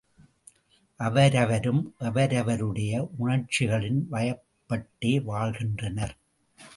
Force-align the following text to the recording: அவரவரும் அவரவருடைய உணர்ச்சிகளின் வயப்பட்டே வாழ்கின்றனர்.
அவரவரும் 0.99 1.95
அவரவருடைய 1.99 3.11
உணர்ச்சிகளின் 3.17 4.07
வயப்பட்டே 4.11 5.23
வாழ்கின்றனர். 5.23 6.17